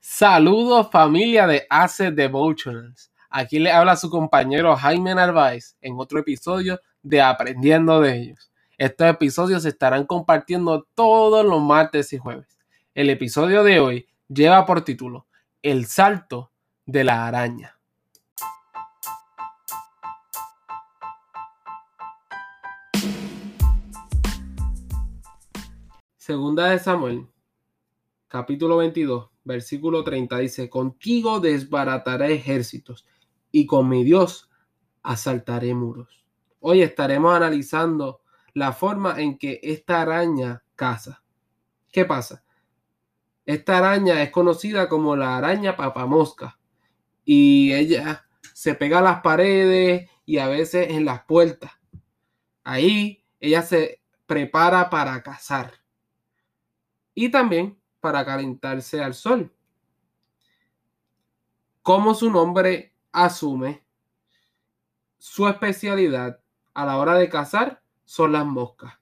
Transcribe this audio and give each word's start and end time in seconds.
Saludos 0.00 0.90
familia 0.92 1.46
de 1.48 1.66
Asset 1.68 2.14
Devotionals. 2.14 3.10
Aquí 3.30 3.58
le 3.58 3.72
habla 3.72 3.96
su 3.96 4.08
compañero 4.08 4.76
Jaime 4.76 5.12
Narváez 5.14 5.76
en 5.80 5.94
otro 5.98 6.20
episodio 6.20 6.80
de 7.02 7.20
Aprendiendo 7.20 8.00
de 8.00 8.16
ellos. 8.16 8.52
Estos 8.78 9.08
episodios 9.08 9.64
se 9.64 9.70
estarán 9.70 10.06
compartiendo 10.06 10.86
todos 10.94 11.44
los 11.44 11.60
martes 11.60 12.12
y 12.12 12.18
jueves. 12.18 12.58
El 12.94 13.10
episodio 13.10 13.64
de 13.64 13.80
hoy 13.80 14.08
lleva 14.28 14.64
por 14.66 14.82
título 14.82 15.26
El 15.62 15.86
salto 15.86 16.52
de 16.86 17.02
la 17.02 17.26
araña. 17.26 17.76
Segunda 26.16 26.68
de 26.68 26.78
Samuel, 26.78 27.26
capítulo 28.28 28.76
22, 28.76 29.30
versículo 29.44 30.04
30 30.04 30.38
dice, 30.38 30.68
contigo 30.68 31.40
desbarataré 31.40 32.34
ejércitos 32.34 33.06
y 33.50 33.66
con 33.66 33.88
mi 33.88 34.04
Dios 34.04 34.50
asaltaré 35.02 35.74
muros. 35.74 36.26
Hoy 36.60 36.82
estaremos 36.82 37.34
analizando 37.34 38.20
la 38.52 38.72
forma 38.72 39.18
en 39.20 39.38
que 39.38 39.60
esta 39.62 40.02
araña 40.02 40.62
caza. 40.76 41.22
¿Qué 41.90 42.04
pasa? 42.04 42.44
Esta 43.46 43.78
araña 43.78 44.22
es 44.22 44.30
conocida 44.30 44.90
como 44.90 45.16
la 45.16 45.38
araña 45.38 45.74
papamosca 45.74 46.58
y 47.24 47.72
ella 47.72 48.26
se 48.52 48.74
pega 48.74 48.98
a 48.98 49.02
las 49.02 49.20
paredes 49.22 50.10
y 50.26 50.36
a 50.36 50.48
veces 50.48 50.90
en 50.90 51.06
las 51.06 51.24
puertas. 51.24 51.72
Ahí 52.62 53.24
ella 53.40 53.62
se 53.62 54.02
prepara 54.26 54.90
para 54.90 55.22
cazar 55.22 55.72
y 57.14 57.30
también 57.30 57.77
para 58.00 58.24
calentarse 58.24 59.02
al 59.02 59.14
sol. 59.14 59.52
Como 61.82 62.14
su 62.14 62.30
nombre 62.30 62.94
asume, 63.12 63.82
su 65.18 65.48
especialidad 65.48 66.40
a 66.74 66.86
la 66.86 66.98
hora 66.98 67.14
de 67.14 67.28
cazar 67.28 67.82
son 68.04 68.32
las 68.32 68.46
moscas. 68.46 68.94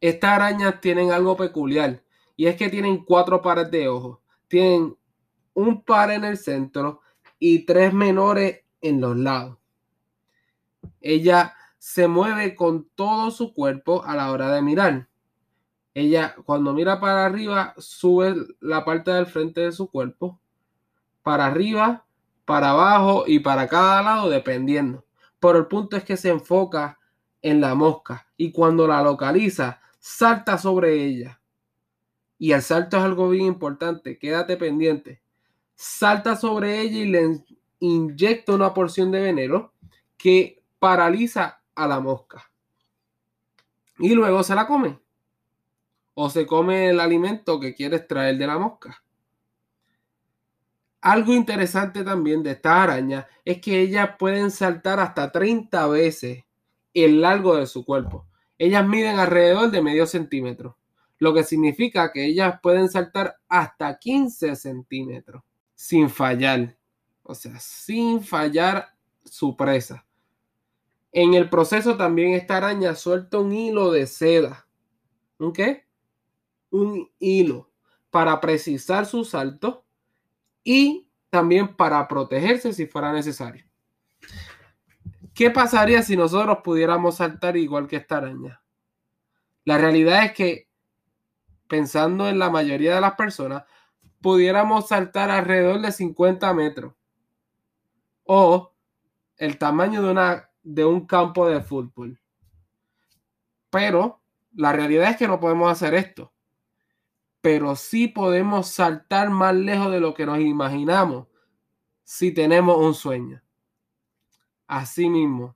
Estas 0.00 0.30
arañas 0.30 0.80
tienen 0.80 1.12
algo 1.12 1.36
peculiar 1.36 2.02
y 2.36 2.46
es 2.46 2.56
que 2.56 2.68
tienen 2.68 3.04
cuatro 3.04 3.40
pares 3.40 3.70
de 3.70 3.88
ojos. 3.88 4.18
Tienen 4.48 4.96
un 5.54 5.82
par 5.82 6.10
en 6.10 6.24
el 6.24 6.36
centro 6.36 7.00
y 7.38 7.64
tres 7.64 7.92
menores 7.92 8.62
en 8.80 9.00
los 9.00 9.16
lados. 9.16 9.58
Ella 11.00 11.54
se 11.78 12.08
mueve 12.08 12.54
con 12.54 12.88
todo 12.94 13.30
su 13.30 13.54
cuerpo 13.54 14.02
a 14.04 14.16
la 14.16 14.30
hora 14.30 14.50
de 14.50 14.62
mirar. 14.62 15.08
Ella 15.96 16.36
cuando 16.44 16.74
mira 16.74 17.00
para 17.00 17.24
arriba 17.24 17.72
sube 17.78 18.34
la 18.60 18.84
parte 18.84 19.10
del 19.12 19.24
frente 19.24 19.62
de 19.62 19.72
su 19.72 19.90
cuerpo, 19.90 20.38
para 21.22 21.46
arriba, 21.46 22.04
para 22.44 22.72
abajo 22.72 23.24
y 23.26 23.38
para 23.38 23.66
cada 23.66 24.02
lado 24.02 24.28
dependiendo. 24.28 25.06
Pero 25.40 25.56
el 25.56 25.66
punto 25.68 25.96
es 25.96 26.04
que 26.04 26.18
se 26.18 26.28
enfoca 26.28 26.98
en 27.40 27.62
la 27.62 27.74
mosca 27.74 28.26
y 28.36 28.52
cuando 28.52 28.86
la 28.86 29.02
localiza 29.02 29.80
salta 29.98 30.58
sobre 30.58 31.02
ella. 31.02 31.40
Y 32.38 32.52
el 32.52 32.60
salto 32.60 32.98
es 32.98 33.02
algo 33.02 33.30
bien 33.30 33.46
importante, 33.46 34.18
quédate 34.18 34.58
pendiente. 34.58 35.22
Salta 35.76 36.36
sobre 36.36 36.78
ella 36.82 36.98
y 36.98 37.06
le 37.06 37.42
inyecta 37.80 38.52
una 38.52 38.74
porción 38.74 39.10
de 39.10 39.22
veneno 39.22 39.72
que 40.18 40.62
paraliza 40.78 41.62
a 41.74 41.88
la 41.88 42.00
mosca. 42.00 42.50
Y 43.98 44.14
luego 44.14 44.42
se 44.42 44.54
la 44.54 44.66
come 44.66 45.05
o 46.18 46.30
se 46.30 46.46
come 46.46 46.88
el 46.88 46.98
alimento 46.98 47.60
que 47.60 47.74
quiere 47.74 47.96
extraer 47.96 48.38
de 48.38 48.46
la 48.46 48.58
mosca. 48.58 49.04
Algo 51.02 51.34
interesante 51.34 52.02
también 52.02 52.42
de 52.42 52.52
estas 52.52 52.72
arañas 52.72 53.26
es 53.44 53.60
que 53.60 53.82
ellas 53.82 54.10
pueden 54.18 54.50
saltar 54.50 54.98
hasta 54.98 55.30
30 55.30 55.86
veces 55.88 56.44
el 56.94 57.20
largo 57.20 57.56
de 57.56 57.66
su 57.66 57.84
cuerpo. 57.84 58.26
Ellas 58.56 58.88
miden 58.88 59.18
alrededor 59.18 59.70
de 59.70 59.82
medio 59.82 60.06
centímetro, 60.06 60.78
lo 61.18 61.34
que 61.34 61.44
significa 61.44 62.10
que 62.10 62.24
ellas 62.24 62.60
pueden 62.62 62.88
saltar 62.88 63.36
hasta 63.46 63.98
15 63.98 64.56
centímetros 64.56 65.42
sin 65.74 66.08
fallar. 66.08 66.78
O 67.24 67.34
sea, 67.34 67.60
sin 67.60 68.22
fallar 68.22 68.88
su 69.22 69.54
presa. 69.54 70.06
En 71.12 71.34
el 71.34 71.50
proceso 71.50 71.98
también 71.98 72.32
esta 72.32 72.56
araña 72.56 72.94
suelta 72.94 73.38
un 73.38 73.52
hilo 73.52 73.90
de 73.92 74.06
seda. 74.06 74.66
¿Un 75.38 75.52
qué? 75.52 75.85
Un 76.76 77.10
hilo 77.18 77.70
para 78.10 78.40
precisar 78.40 79.06
su 79.06 79.24
salto 79.24 79.86
y 80.62 81.08
también 81.30 81.76
para 81.76 82.06
protegerse 82.08 82.72
si 82.72 82.86
fuera 82.86 83.12
necesario. 83.12 83.64
¿Qué 85.34 85.50
pasaría 85.50 86.02
si 86.02 86.16
nosotros 86.16 86.58
pudiéramos 86.64 87.16
saltar 87.16 87.56
igual 87.56 87.86
que 87.86 87.96
esta 87.96 88.18
araña? 88.18 88.62
La 89.64 89.78
realidad 89.78 90.24
es 90.24 90.32
que, 90.32 90.70
pensando 91.68 92.28
en 92.28 92.38
la 92.38 92.50
mayoría 92.50 92.94
de 92.94 93.00
las 93.00 93.14
personas, 93.14 93.64
pudiéramos 94.20 94.88
saltar 94.88 95.30
alrededor 95.30 95.80
de 95.80 95.92
50 95.92 96.54
metros 96.54 96.94
o 98.24 98.72
el 99.36 99.58
tamaño 99.58 100.02
de, 100.02 100.42
de 100.62 100.84
un 100.84 101.06
campo 101.06 101.48
de 101.48 101.60
fútbol. 101.60 102.18
Pero 103.70 104.22
la 104.54 104.72
realidad 104.72 105.10
es 105.10 105.16
que 105.16 105.28
no 105.28 105.38
podemos 105.38 105.70
hacer 105.70 105.94
esto 105.94 106.32
pero 107.46 107.76
sí 107.76 108.08
podemos 108.08 108.66
saltar 108.66 109.30
más 109.30 109.54
lejos 109.54 109.92
de 109.92 110.00
lo 110.00 110.14
que 110.14 110.26
nos 110.26 110.40
imaginamos 110.40 111.28
si 112.02 112.32
tenemos 112.32 112.76
un 112.76 112.92
sueño. 112.92 113.40
Asimismo, 114.66 115.54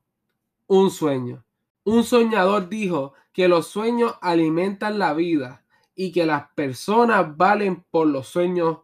un 0.68 0.92
sueño. 0.92 1.44
Un 1.82 2.04
soñador 2.04 2.68
dijo 2.68 3.14
que 3.32 3.48
los 3.48 3.66
sueños 3.66 4.14
alimentan 4.22 5.00
la 5.00 5.14
vida 5.14 5.64
y 5.96 6.12
que 6.12 6.26
las 6.26 6.52
personas 6.52 7.36
valen 7.36 7.84
por 7.90 8.06
los 8.06 8.28
sueños 8.28 8.82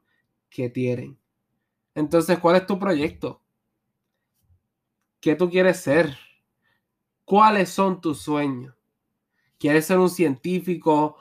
que 0.51 0.69
tienen. 0.69 1.17
Entonces, 1.95 2.41
¿cuál 2.41 2.57
es 2.57 2.67
tu 2.67 2.77
proyecto? 2.77 3.41
¿Qué 5.21 5.37
tú 5.37 5.49
quieres 5.49 5.81
ser? 5.81 6.19
¿Cuáles 7.25 7.69
son 7.69 8.01
tus 8.01 8.21
sueños? 8.21 8.75
¿Quieres 9.61 9.87
ser 9.87 9.99
un 9.99 10.11
científico, 10.11 11.17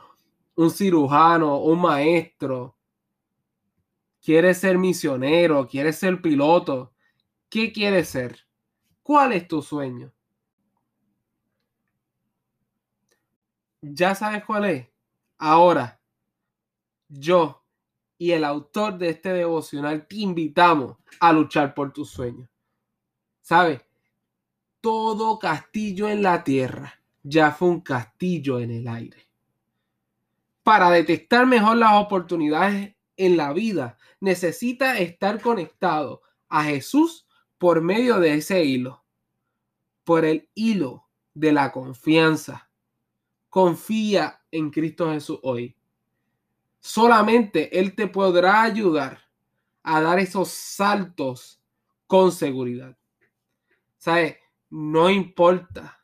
un 0.55 0.71
cirujano, 0.71 1.57
un 1.59 1.81
maestro, 1.81 2.77
quieres 4.21 4.57
ser 4.57 4.77
misionero, 4.77 5.67
quieres 5.67 5.97
ser 5.97 6.21
piloto, 6.21 6.93
¿qué 7.49 7.71
quieres 7.71 8.09
ser? 8.09 8.39
¿Cuál 9.03 9.33
es 9.33 9.47
tu 9.47 9.61
sueño? 9.61 10.11
¿Ya 13.81 14.15
sabes 14.15 14.43
cuál 14.43 14.65
es? 14.65 14.87
Ahora, 15.37 16.01
yo 17.07 17.63
y 18.17 18.31
el 18.31 18.43
autor 18.45 18.97
de 18.97 19.09
este 19.09 19.33
devocional 19.33 20.07
te 20.07 20.15
invitamos 20.15 20.97
a 21.19 21.33
luchar 21.33 21.73
por 21.75 21.91
tus 21.91 22.09
sueños. 22.09 22.49
¿Sabes? 23.41 23.81
Todo 24.81 25.37
castillo 25.37 26.09
en 26.09 26.23
la 26.23 26.43
tierra 26.43 26.99
ya 27.21 27.51
fue 27.51 27.69
un 27.69 27.81
castillo 27.81 28.59
en 28.59 28.71
el 28.71 28.87
aire 28.87 29.24
para 30.65 30.89
detectar 30.89 31.45
mejor 31.45 31.77
las 31.77 31.93
oportunidades 31.93 32.95
en 33.17 33.37
la 33.37 33.53
vida, 33.53 33.99
necesita 34.19 34.97
estar 34.97 35.39
conectado 35.39 36.23
a 36.49 36.63
Jesús 36.63 37.27
por 37.59 37.81
medio 37.81 38.19
de 38.19 38.33
ese 38.33 38.65
hilo, 38.65 39.05
por 40.03 40.25
el 40.25 40.49
hilo 40.55 41.07
de 41.35 41.53
la 41.53 41.71
confianza. 41.71 42.71
Confía 43.47 44.41
en 44.49 44.71
Cristo 44.71 45.11
Jesús 45.11 45.37
hoy. 45.43 45.77
Solamente 46.79 47.79
Él 47.79 47.93
te 47.93 48.07
podrá 48.07 48.63
ayudar 48.63 49.21
a 49.83 50.01
dar 50.01 50.17
esos 50.17 50.49
saltos 50.49 51.61
con 52.07 52.31
seguridad. 52.31 52.97
¿Sabes? 53.99 54.37
No 54.71 55.11
importa 55.11 56.03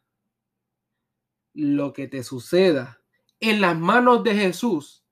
lo 1.56 1.94
que 1.94 2.08
te 2.08 2.24
suceda 2.24 3.01
en 3.42 3.60
las 3.60 3.78
manos 3.78 4.24
de 4.24 4.36
Jesús, 4.36 5.04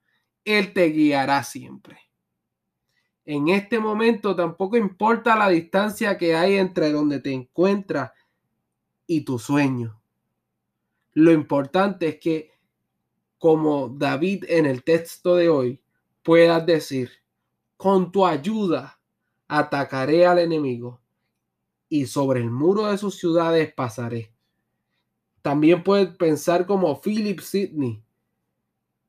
Él 0.46 0.72
te 0.72 0.86
guiará 0.86 1.44
siempre. 1.44 1.98
En 3.26 3.50
este 3.50 3.80
momento 3.80 4.36
tampoco 4.36 4.78
importa 4.78 5.36
la 5.36 5.50
distancia 5.50 6.18
que 6.18 6.36
hay 6.36 6.56
entre 6.56 6.92
donde 6.92 7.20
te 7.20 7.34
encuentras 7.34 8.12
y 9.06 9.22
tu 9.22 9.38
sueño. 9.38 10.00
Lo 11.14 11.32
importante 11.32 12.08
es 12.08 12.20
que, 12.20 12.52
como 13.38 13.90
David 13.90 14.46
en 14.48 14.66
el 14.66 14.84
texto 14.84 15.36
de 15.36 15.50
hoy, 15.50 15.82
puedas 16.24 16.66
decir, 16.66 17.12
con 17.78 18.12
tu 18.12 18.26
ayuda 18.26 19.00
atacaré 19.48 20.26
al 20.26 20.40
enemigo 20.40 21.02
y 21.88 22.06
sobre 22.06 22.42
el 22.42 22.52
muro 22.52 22.88
de 22.88 22.98
sus 22.98 23.16
ciudades 23.16 23.74
pasaré. 23.74 24.32
También 25.42 25.84
puedes 25.84 26.16
pensar 26.16 26.68
como 26.68 27.02
Philip 27.02 27.40
Sidney, 27.40 28.04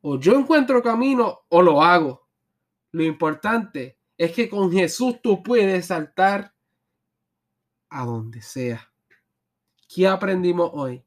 o 0.03 0.19
yo 0.19 0.35
encuentro 0.35 0.83
camino 0.83 1.41
o 1.49 1.63
lo 1.63 1.83
hago. 1.83 2.29
Lo 2.93 3.03
importante 3.03 3.99
es 4.17 4.33
que 4.33 4.49
con 4.49 4.73
Jesús 4.73 5.21
tú 5.23 5.43
puedes 5.43 5.87
saltar 5.87 6.55
a 7.89 8.05
donde 8.05 8.43
sea. 8.43 8.93
¿Qué 9.89 10.07
aprendimos 10.07 10.71
hoy? 10.73 11.05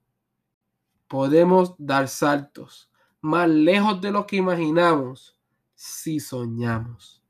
Podemos 1.08 1.76
dar 1.78 2.08
saltos 2.08 2.92
más 3.22 3.48
lejos 3.50 4.02
de 4.02 4.12
lo 4.12 4.28
que 4.28 4.38
imaginamos 4.38 5.38
si 5.74 6.20
soñamos. 6.20 7.24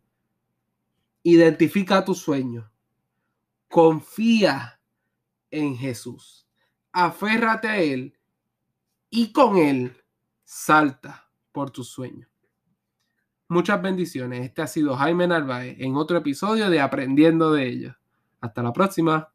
Identifica 1.22 2.04
tu 2.04 2.16
sueño. 2.16 2.72
Confía 3.68 4.80
en 5.52 5.78
Jesús. 5.78 6.48
Aférrate 6.92 7.68
a 7.68 7.78
Él 7.78 8.18
y 9.10 9.32
con 9.32 9.58
Él 9.58 9.96
salta 10.44 11.23
por 11.54 11.72
tu 11.72 11.86
sueño. 11.86 12.28
Muchas 13.48 13.82
bendiciones. 13.82 14.46
Este 14.46 14.62
ha 14.62 14.68
sido 14.68 14.96
Jaime 14.96 15.28
Narváez 15.28 15.78
en 15.80 15.96
otro 15.96 16.18
episodio 16.18 16.70
de 16.70 16.82
Aprendiendo 16.82 17.54
de 17.54 17.68
ellos. 17.68 17.96
Hasta 18.42 18.64
la 18.64 18.74
próxima. 18.74 19.33